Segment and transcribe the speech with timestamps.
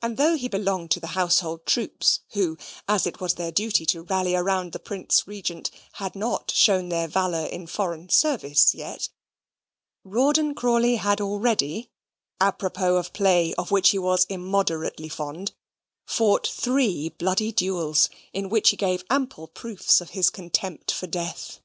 [0.00, 2.56] And though he belonged to the household troops, who,
[2.86, 7.08] as it was their duty to rally round the Prince Regent, had not shown their
[7.08, 9.08] valour in foreign service yet,
[10.04, 11.90] Rawdon Crawley had already
[12.40, 15.52] (apropos of play, of which he was immoderately fond)
[16.06, 21.58] fought three bloody duels, in which he gave ample proofs of his contempt for death.